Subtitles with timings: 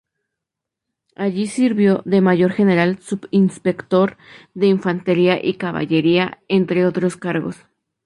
[1.15, 4.17] Allí sirvió de Mayor General, subinspector
[4.55, 7.67] de Infantería y Caballería, entre otros cargos.